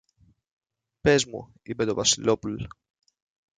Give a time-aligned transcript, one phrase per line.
[1.01, 2.63] Πες μου, είπε το Βασιλόπουλ